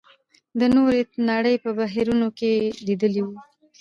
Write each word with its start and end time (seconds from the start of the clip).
د 0.59 0.61
نورې 0.75 1.01
نړۍ 1.29 1.55
په 1.63 1.69
بهیرونو 1.79 2.27
کې 2.37 2.49
یې 2.59 2.67
لېدلي 2.85 3.21
وو. 3.23 3.37